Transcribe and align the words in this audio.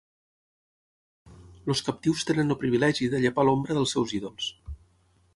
Els 1.73 1.83
captius 1.89 2.25
tenen 2.29 2.55
el 2.55 2.59
privilegi 2.63 3.09
de 3.15 3.19
llepar 3.25 3.45
l'ombra 3.49 3.77
dels 3.79 3.93
seus 3.97 4.15
ídols. 4.21 4.49